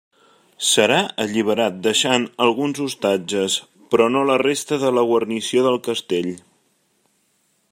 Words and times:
Serà 0.67 0.95
alliberat 1.25 1.75
deixant 1.87 2.25
alguns 2.45 2.81
ostatges, 2.85 3.57
però 3.91 4.09
no 4.15 4.23
la 4.31 4.39
resta 4.43 4.81
de 4.85 4.93
la 4.99 5.05
guarnició 5.11 5.67
del 5.67 5.81
castell. 5.89 6.33